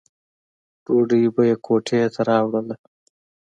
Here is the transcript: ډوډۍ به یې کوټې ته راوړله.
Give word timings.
ډوډۍ 0.85 1.23
به 1.35 1.41
یې 1.49 1.55
کوټې 1.65 2.01
ته 2.13 2.21
راوړله. 2.29 2.75